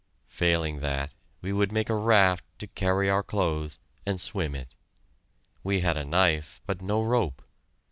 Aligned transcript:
Failing 0.29 0.79
that, 0.79 1.11
we 1.43 1.53
would 1.53 1.71
make 1.71 1.87
a 1.87 1.93
raft 1.95 2.43
to 2.57 2.65
carry 2.65 3.07
our 3.07 3.21
clothes, 3.21 3.77
and 4.03 4.19
swim 4.19 4.55
it. 4.55 4.75
We 5.63 5.81
had 5.81 5.95
a 5.95 6.03
knife, 6.05 6.59
but 6.65 6.81
no 6.81 7.03
rope. 7.03 7.43